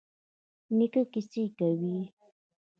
[0.77, 1.95] نیکه کیسې کوي.